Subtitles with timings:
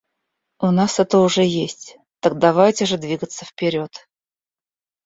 [0.67, 4.07] У нас это уже есть; так давайте же двигаться вперед.